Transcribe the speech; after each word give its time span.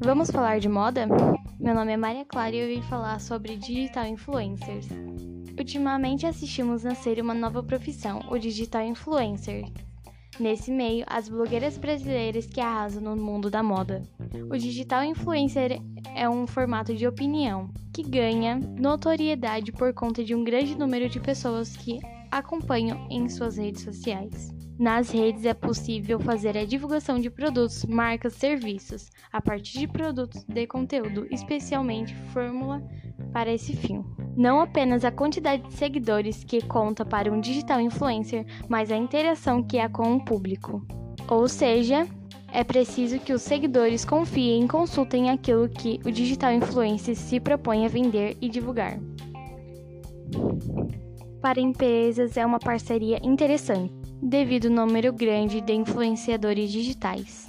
Vamos 0.00 0.28
falar 0.28 0.58
de 0.58 0.68
moda? 0.68 1.06
Meu 1.60 1.72
nome 1.72 1.92
é 1.92 1.96
Maria 1.96 2.24
Clara 2.24 2.56
e 2.56 2.58
eu 2.58 2.66
vim 2.66 2.82
falar 2.82 3.20
sobre 3.20 3.56
digital 3.56 4.04
influencers. 4.04 4.88
Ultimamente 5.56 6.26
assistimos 6.26 6.82
nascer 6.82 7.20
uma 7.20 7.32
nova 7.32 7.62
profissão, 7.62 8.24
o 8.28 8.38
digital 8.38 8.82
influencer. 8.82 9.64
Nesse 10.40 10.72
meio, 10.72 11.04
as 11.08 11.28
blogueiras 11.28 11.78
brasileiras 11.78 12.46
que 12.46 12.60
arrasam 12.60 13.00
no 13.00 13.16
mundo 13.16 13.48
da 13.48 13.62
moda. 13.62 14.02
O 14.50 14.58
digital 14.58 15.04
influencer 15.04 15.80
é 16.16 16.28
um 16.28 16.44
formato 16.48 16.92
de 16.92 17.06
opinião 17.06 17.70
que 17.94 18.02
ganha 18.02 18.56
notoriedade 18.56 19.70
por 19.70 19.94
conta 19.94 20.24
de 20.24 20.34
um 20.34 20.42
grande 20.42 20.76
número 20.76 21.08
de 21.08 21.20
pessoas 21.20 21.76
que 21.76 22.00
acompanham 22.30 23.06
em 23.10 23.28
suas 23.28 23.56
redes 23.56 23.82
sociais. 23.82 24.54
Nas 24.78 25.10
redes 25.10 25.46
é 25.46 25.54
possível 25.54 26.20
fazer 26.20 26.56
a 26.56 26.66
divulgação 26.66 27.18
de 27.18 27.30
produtos, 27.30 27.84
marcas, 27.86 28.34
serviços, 28.34 29.10
a 29.32 29.40
partir 29.40 29.78
de 29.78 29.88
produtos 29.88 30.44
de 30.44 30.66
conteúdo 30.66 31.26
especialmente 31.30 32.14
fórmula 32.32 32.82
para 33.32 33.52
esse 33.52 33.74
fim. 33.74 34.04
Não 34.36 34.60
apenas 34.60 35.02
a 35.02 35.10
quantidade 35.10 35.62
de 35.62 35.72
seguidores 35.72 36.44
que 36.44 36.60
conta 36.60 37.06
para 37.06 37.32
um 37.32 37.40
digital 37.40 37.80
influencer, 37.80 38.44
mas 38.68 38.92
a 38.92 38.96
interação 38.96 39.62
que 39.62 39.78
há 39.78 39.88
com 39.88 40.16
o 40.16 40.24
público. 40.24 40.86
Ou 41.26 41.48
seja, 41.48 42.06
é 42.52 42.62
preciso 42.62 43.18
que 43.18 43.32
os 43.32 43.42
seguidores 43.42 44.04
confiem 44.04 44.64
e 44.64 44.68
consultem 44.68 45.30
aquilo 45.30 45.68
que 45.68 46.00
o 46.04 46.12
digital 46.12 46.52
influencer 46.52 47.16
se 47.16 47.40
propõe 47.40 47.86
a 47.86 47.88
vender 47.88 48.36
e 48.40 48.48
divulgar. 48.48 48.98
Para 51.46 51.60
empresas 51.60 52.36
é 52.36 52.44
uma 52.44 52.58
parceria 52.58 53.20
interessante 53.22 53.94
devido 54.20 54.66
ao 54.66 54.72
número 54.72 55.12
grande 55.12 55.60
de 55.60 55.72
influenciadores 55.72 56.72
digitais. 56.72 57.48